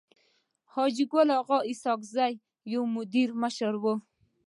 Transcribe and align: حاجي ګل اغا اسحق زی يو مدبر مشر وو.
حاجي 0.73 1.05
ګل 1.11 1.29
اغا 1.39 1.57
اسحق 1.71 2.01
زی 2.13 2.31
يو 2.73 2.81
مدبر 2.95 3.29
مشر 3.43 3.73
وو. 3.83 3.93